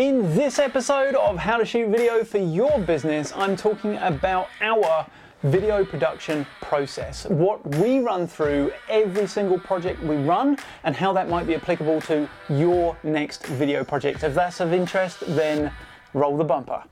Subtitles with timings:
[0.00, 5.06] In this episode of How to Shoot Video for Your Business, I'm talking about our
[5.42, 11.28] video production process, what we run through every single project we run, and how that
[11.28, 14.24] might be applicable to your next video project.
[14.24, 15.70] If that's of interest, then
[16.14, 16.82] roll the bumper.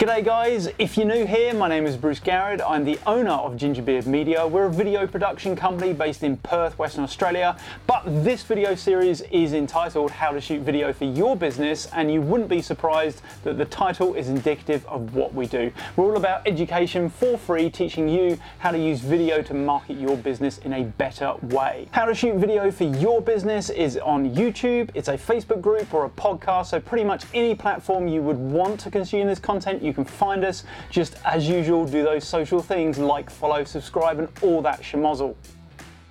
[0.00, 2.62] G'day guys, if you're new here, my name is Bruce Garrett.
[2.66, 4.46] I'm the owner of Gingerbeard Media.
[4.46, 7.54] We're a video production company based in Perth, Western Australia.
[7.86, 12.22] But this video series is entitled How to Shoot Video for Your Business, and you
[12.22, 15.70] wouldn't be surprised that the title is indicative of what we do.
[15.96, 20.16] We're all about education for free, teaching you how to use video to market your
[20.16, 21.88] business in a better way.
[21.90, 26.06] How to Shoot Video for Your Business is on YouTube, it's a Facebook group or
[26.06, 29.89] a podcast, so pretty much any platform you would want to consume this content, you
[29.94, 30.64] can find us.
[30.90, 35.34] Just as usual, do those social things like follow, subscribe, and all that schmozzle.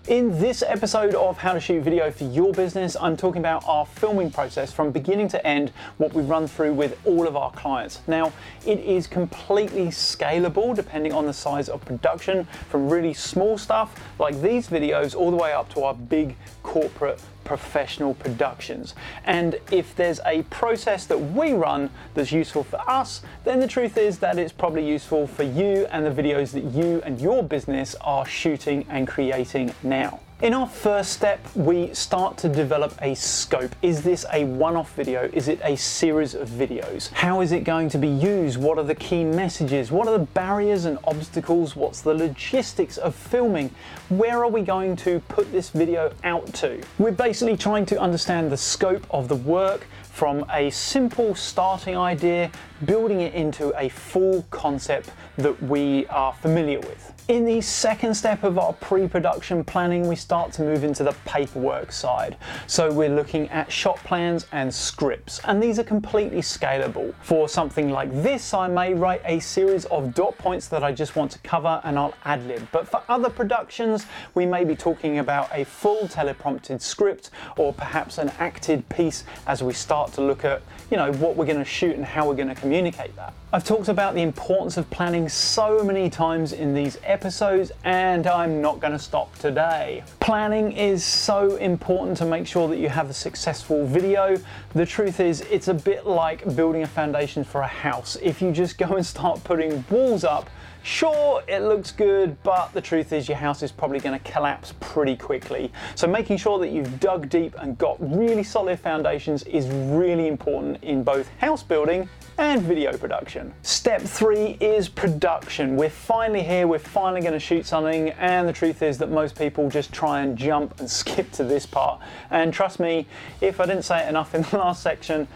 [0.07, 3.85] In this episode of How to Shoot Video for Your Business, I'm talking about our
[3.85, 8.01] filming process from beginning to end, what we run through with all of our clients.
[8.07, 8.33] Now,
[8.65, 14.41] it is completely scalable depending on the size of production, from really small stuff like
[14.41, 18.95] these videos all the way up to our big corporate professional productions.
[19.25, 23.97] And if there's a process that we run that's useful for us, then the truth
[23.97, 27.95] is that it's probably useful for you and the videos that you and your business
[28.01, 30.19] are shooting and creating now.
[30.41, 33.75] In our first step, we start to develop a scope.
[33.81, 35.29] Is this a one off video?
[35.33, 37.11] Is it a series of videos?
[37.11, 38.57] How is it going to be used?
[38.57, 39.91] What are the key messages?
[39.91, 41.75] What are the barriers and obstacles?
[41.75, 43.69] What's the logistics of filming?
[44.07, 46.81] Where are we going to put this video out to?
[46.97, 52.51] We're basically trying to understand the scope of the work from a simple starting idea,
[52.85, 57.13] building it into a full concept that we are familiar with.
[57.29, 61.11] In the second step of our pre production planning, we start to move into the
[61.25, 62.37] paperwork side.
[62.65, 67.13] So we're looking at shot plans and scripts, and these are completely scalable.
[67.21, 71.15] For something like this, I may write a series of dot points that I just
[71.15, 72.67] want to cover and I'll ad lib.
[72.71, 78.17] But for other productions, we may be talking about a full teleprompted script or perhaps
[78.17, 80.61] an acted piece as we start to look at,
[80.91, 83.33] you know, what we're going to shoot and how we're going to communicate that.
[83.51, 88.61] I've talked about the importance of planning so many times in these episodes, and I'm
[88.61, 90.03] not going to stop today.
[90.19, 94.37] Planning is so important to make sure that you have a successful video.
[94.73, 98.17] The truth is, it's a bit like building a foundation for a house.
[98.21, 100.49] If you just go and start putting walls up,
[100.81, 104.73] Sure, it looks good, but the truth is your house is probably going to collapse
[104.79, 105.71] pretty quickly.
[105.95, 110.81] So making sure that you've dug deep and got really solid foundations is really important
[110.83, 112.07] in both house building
[112.37, 113.53] and video production.
[113.63, 115.75] Step three is production.
[115.75, 119.37] We're finally here, we're finally going to shoot something, and the truth is that most
[119.37, 121.99] people just try and jump and skip to this part.
[122.31, 123.05] And trust me,
[123.41, 125.27] if I didn't say it enough in the last section,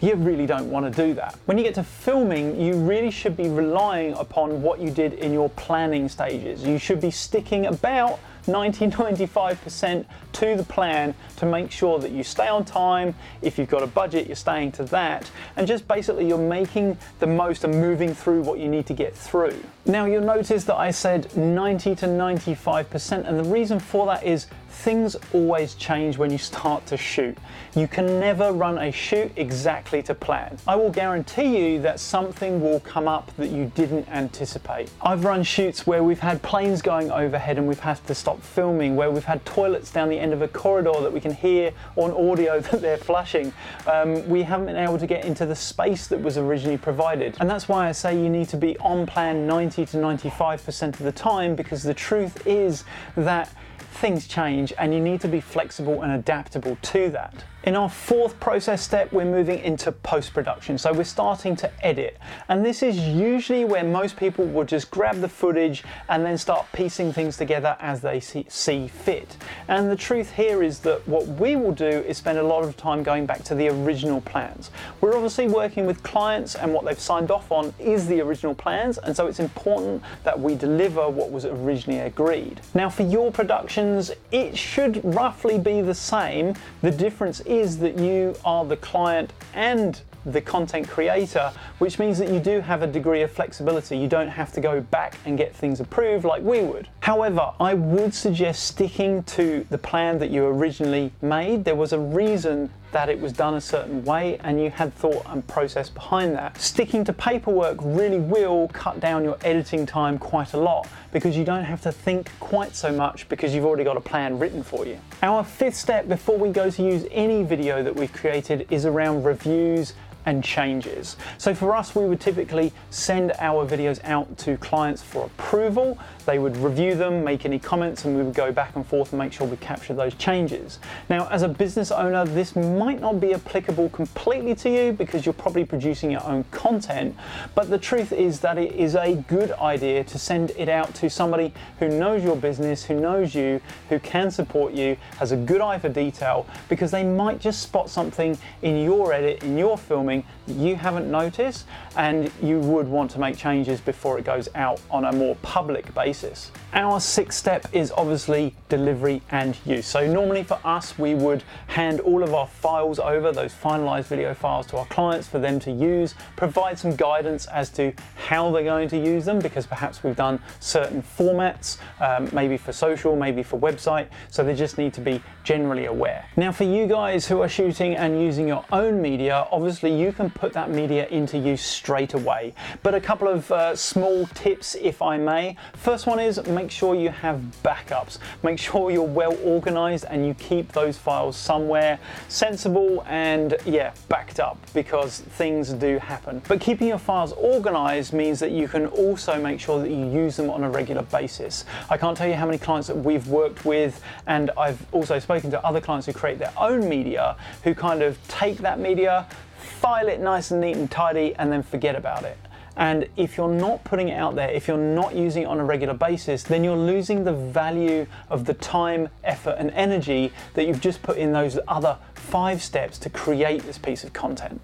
[0.00, 1.36] you really don't want to do that.
[1.46, 5.32] When you get to filming, you really should be relying upon what you did in
[5.32, 6.62] your planning stages.
[6.64, 12.24] You should be sticking about 90 95% to the plan to make sure that you
[12.24, 13.14] stay on time.
[13.42, 15.30] If you've got a budget, you're staying to that.
[15.56, 19.14] And just basically, you're making the most and moving through what you need to get
[19.14, 19.62] through.
[19.84, 24.46] Now, you'll notice that I said 90 to 95%, and the reason for that is
[24.68, 27.36] things always change when you start to shoot.
[27.74, 30.58] You can never run a shoot exactly to plan.
[30.66, 34.90] I will guarantee you that something will come up that you didn't anticipate.
[35.02, 38.96] I've run shoots where we've had planes going overhead and we've had to stop filming,
[38.96, 42.10] where we've had toilets down the end of a corridor that we can hear on
[42.12, 43.52] audio that they're flushing.
[43.86, 47.36] Um, we haven't been able to get into the space that was originally provided.
[47.40, 50.98] And that's why I say you need to be on plan 90 to 95% of
[50.98, 52.84] the time because the truth is
[53.16, 53.52] that
[53.98, 57.44] things change and you need to be flexible and adaptable to that.
[57.64, 60.78] In our fourth process step, we're moving into post production.
[60.78, 62.16] So we're starting to edit.
[62.48, 66.66] And this is usually where most people will just grab the footage and then start
[66.72, 69.36] piecing things together as they see, see, fit.
[69.66, 72.76] And the truth here is that what we will do is spend a lot of
[72.76, 74.70] time going back to the original plans.
[75.00, 78.98] We're obviously working with clients, and what they've signed off on is the original plans.
[78.98, 82.60] And so it's important that we deliver what was originally agreed.
[82.72, 86.54] Now, for your productions, it should roughly be the same.
[86.82, 92.30] The difference is that you are the client and the content creator, which means that
[92.30, 93.96] you do have a degree of flexibility.
[93.96, 96.88] You don't have to go back and get things approved like we would.
[97.00, 101.64] However, I would suggest sticking to the plan that you originally made.
[101.64, 105.22] There was a reason that it was done a certain way and you had thought
[105.26, 106.58] and process behind that.
[106.60, 111.44] Sticking to paperwork really will cut down your editing time quite a lot because you
[111.44, 114.86] don't have to think quite so much because you've already got a plan written for
[114.86, 114.98] you.
[115.22, 119.24] Our fifth step before we go to use any video that we've created is around
[119.24, 119.94] reviews
[120.28, 121.16] and changes.
[121.38, 125.98] So for us, we would typically send our videos out to clients for approval.
[126.26, 129.18] They would review them, make any comments, and we would go back and forth and
[129.18, 130.80] make sure we capture those changes.
[131.08, 135.32] Now, as a business owner, this might not be applicable completely to you because you're
[135.32, 137.16] probably producing your own content,
[137.54, 141.08] but the truth is that it is a good idea to send it out to
[141.08, 145.62] somebody who knows your business, who knows you, who can support you, has a good
[145.62, 150.17] eye for detail, because they might just spot something in your edit, in your filming
[150.22, 151.66] something you haven't noticed
[151.96, 155.92] and you would want to make changes before it goes out on a more public
[155.94, 156.50] basis.
[156.72, 159.86] Our sixth step is obviously delivery and use.
[159.86, 164.34] So normally for us, we would hand all of our files over, those finalized video
[164.34, 168.64] files to our clients for them to use, provide some guidance as to how they're
[168.64, 173.42] going to use them because perhaps we've done certain formats, um, maybe for social, maybe
[173.42, 174.08] for website.
[174.30, 176.26] So they just need to be generally aware.
[176.36, 180.30] Now for you guys who are shooting and using your own media, obviously you can
[180.30, 182.54] put that media into use straight away.
[182.82, 185.56] But a couple of uh, small tips if I may.
[185.74, 188.18] First one is make sure you have backups.
[188.42, 191.98] Make sure you're well organized and you keep those files somewhere
[192.28, 196.42] sensible and yeah, backed up because things do happen.
[196.48, 200.36] But keeping your files organized means that you can also make sure that you use
[200.36, 201.64] them on a regular basis.
[201.90, 205.50] I can't tell you how many clients that we've worked with and I've also spoken
[205.50, 209.26] to other clients who create their own media who kind of take that media,
[209.58, 212.38] file it nice and neat and tidy and then forget about it.
[212.76, 215.64] And if you're not putting it out there, if you're not using it on a
[215.64, 220.80] regular basis, then you're losing the value of the time, effort, and energy that you've
[220.80, 224.60] just put in those other five steps to create this piece of content.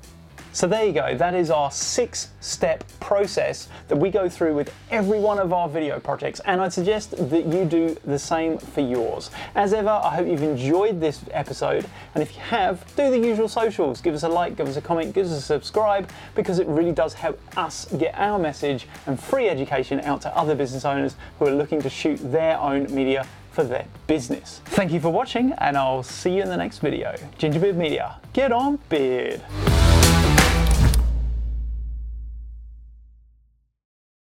[0.55, 4.73] So there you go, that is our six step process that we go through with
[4.89, 8.81] every one of our video projects and I'd suggest that you do the same for
[8.81, 9.33] yours.
[9.57, 11.85] As ever, I hope you've enjoyed this episode
[12.15, 14.01] and if you have, do the usual socials.
[14.01, 16.93] Give us a like, give us a comment, give us a subscribe because it really
[16.93, 21.49] does help us get our message and free education out to other business owners who
[21.49, 24.61] are looking to shoot their own media for their business.
[24.67, 27.17] Thank you for watching and I'll see you in the next video.
[27.41, 29.43] Gingerbeard Media, get on beard.